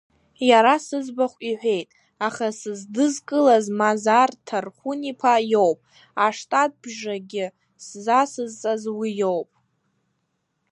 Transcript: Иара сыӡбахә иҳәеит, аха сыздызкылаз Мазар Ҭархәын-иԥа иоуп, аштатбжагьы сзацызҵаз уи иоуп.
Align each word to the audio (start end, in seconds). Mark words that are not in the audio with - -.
Иара 0.49 0.75
сыӡбахә 0.85 1.39
иҳәеит, 1.49 1.89
аха 2.27 2.47
сыздызкылаз 2.59 3.65
Мазар 3.79 4.29
Ҭархәын-иԥа 4.45 5.33
иоуп, 5.51 5.79
аштатбжагьы 6.25 7.45
сзацызҵаз 7.85 8.83
уи 8.99 9.09
иоуп. 9.21 9.49